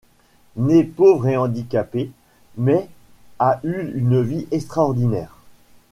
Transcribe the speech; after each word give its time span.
Né 0.55 0.83
pauvre 0.83 1.27
et 1.27 1.37
handicapé, 1.37 2.09
mais 2.57 2.89
a 3.37 3.59
eu 3.63 3.93
une 3.95 4.19
vie 4.23 4.47
extraordinaire. 4.49 5.37